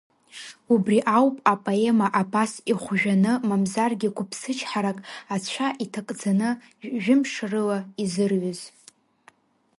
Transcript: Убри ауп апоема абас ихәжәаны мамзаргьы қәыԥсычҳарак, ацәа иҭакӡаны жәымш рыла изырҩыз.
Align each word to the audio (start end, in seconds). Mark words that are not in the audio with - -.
Убри 0.73 0.97
ауп 1.17 1.35
апоема 1.53 2.07
абас 2.21 2.51
ихәжәаны 2.71 3.31
мамзаргьы 3.47 4.09
қәыԥсычҳарак, 4.15 4.97
ацәа 5.33 5.67
иҭакӡаны 5.83 6.49
жәымш 7.01 7.31
рыла 7.51 7.79
изырҩыз. 8.03 8.61